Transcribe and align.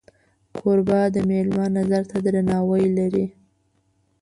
کوربه 0.55 0.99
د 1.13 1.15
میلمه 1.29 1.65
نظر 1.77 2.01
ته 2.09 2.17
درناوی 2.25 2.85
لري. 2.97 3.25